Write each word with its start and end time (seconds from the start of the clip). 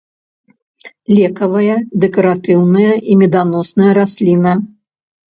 Лекавая, 1.17 1.75
дэкаратыўная 2.05 2.93
і 3.11 3.17
меданосная 3.21 3.91
расліна. 3.99 4.55